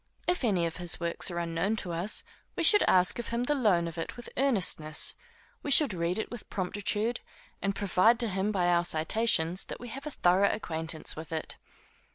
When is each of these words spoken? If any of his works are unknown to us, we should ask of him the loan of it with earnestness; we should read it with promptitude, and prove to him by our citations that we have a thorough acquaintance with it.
If 0.25 0.43
any 0.43 0.65
of 0.65 0.77
his 0.77 0.99
works 0.99 1.29
are 1.29 1.37
unknown 1.37 1.75
to 1.75 1.91
us, 1.91 2.23
we 2.55 2.63
should 2.63 2.81
ask 2.87 3.19
of 3.19 3.27
him 3.27 3.43
the 3.43 3.53
loan 3.53 3.87
of 3.87 3.99
it 3.99 4.17
with 4.17 4.31
earnestness; 4.35 5.13
we 5.61 5.69
should 5.69 5.93
read 5.93 6.17
it 6.17 6.31
with 6.31 6.49
promptitude, 6.49 7.19
and 7.61 7.75
prove 7.75 8.17
to 8.17 8.27
him 8.27 8.51
by 8.51 8.65
our 8.69 8.83
citations 8.83 9.65
that 9.65 9.79
we 9.79 9.89
have 9.89 10.07
a 10.07 10.09
thorough 10.09 10.49
acquaintance 10.51 11.15
with 11.15 11.31
it. 11.31 11.57